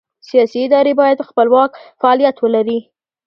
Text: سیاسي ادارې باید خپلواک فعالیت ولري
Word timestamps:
سیاسي 0.27 0.59
ادارې 0.67 0.93
باید 1.01 1.25
خپلواک 1.29 1.71
فعالیت 2.01 2.35
ولري 2.39 2.79